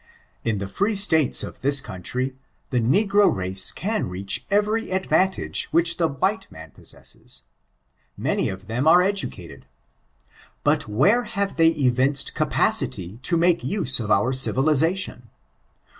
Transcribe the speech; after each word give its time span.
In 0.43 0.57
the 0.57 0.67
free 0.67 0.95
Statea 0.95 1.43
of 1.47 1.57
thia 1.61 1.73
country, 1.83 2.35
the 2.71 2.79
negro 2.79 3.31
race 3.31 3.71
can 3.71 4.09
readi 4.09 4.43
every 4.49 4.89
advantage 4.89 5.65
which 5.65 5.97
the 5.97 6.07
white 6.07 6.51
man 6.51 6.71
poasesses. 6.71 7.43
Many 8.17 8.49
of 8.49 8.65
them 8.65 8.87
are 8.87 9.03
educated. 9.03 9.67
But 10.63 10.87
where 10.87 11.25
have 11.25 11.55
they 11.55 11.69
evinced 11.69 12.33
capacity 12.33 13.19
to 13.21 13.37
make 13.37 13.61
nse 13.61 13.99
of 13.99 14.09
our 14.09 14.33
civilization 14.33 15.29